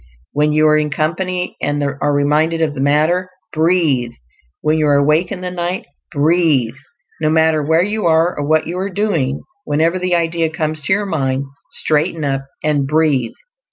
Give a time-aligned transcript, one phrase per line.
[0.31, 4.13] When you are in company, and are reminded of the matter, BREATHE.
[4.61, 6.73] When you are awake in the night, BREATHE.
[7.21, 10.93] No matter where you are or what you are doing, whenever the idea comes to
[10.93, 13.35] your mind, straighten up and BREATHE.